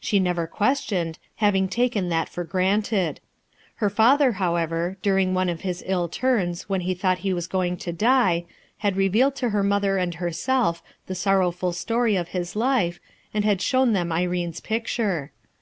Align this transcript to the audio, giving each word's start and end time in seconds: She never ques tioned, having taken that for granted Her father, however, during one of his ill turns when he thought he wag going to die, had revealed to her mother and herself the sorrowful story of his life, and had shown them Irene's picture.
She 0.00 0.18
never 0.18 0.46
ques 0.46 0.80
tioned, 0.86 1.16
having 1.34 1.68
taken 1.68 2.08
that 2.08 2.30
for 2.30 2.44
granted 2.44 3.20
Her 3.74 3.90
father, 3.90 4.32
however, 4.40 4.96
during 5.02 5.34
one 5.34 5.50
of 5.50 5.60
his 5.60 5.84
ill 5.86 6.08
turns 6.08 6.62
when 6.66 6.80
he 6.80 6.94
thought 6.94 7.18
he 7.18 7.34
wag 7.34 7.46
going 7.50 7.76
to 7.76 7.92
die, 7.92 8.46
had 8.78 8.96
revealed 8.96 9.36
to 9.36 9.50
her 9.50 9.62
mother 9.62 9.98
and 9.98 10.14
herself 10.14 10.82
the 11.08 11.14
sorrowful 11.14 11.74
story 11.74 12.16
of 12.16 12.28
his 12.28 12.56
life, 12.56 13.00
and 13.34 13.44
had 13.44 13.60
shown 13.60 13.92
them 13.92 14.12
Irene's 14.12 14.60
picture. 14.60 15.30